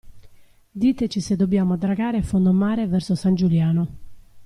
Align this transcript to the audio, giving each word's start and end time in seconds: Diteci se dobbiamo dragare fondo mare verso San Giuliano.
Diteci 0.71 1.21
se 1.21 1.35
dobbiamo 1.35 1.77
dragare 1.77 2.23
fondo 2.23 2.51
mare 2.51 2.87
verso 2.87 3.13
San 3.13 3.35
Giuliano. 3.35 3.87